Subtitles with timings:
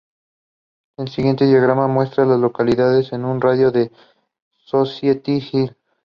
[0.97, 3.91] El siguiente diagrama muestra a las localidades en un radio de de
[4.65, 5.77] Society Hill.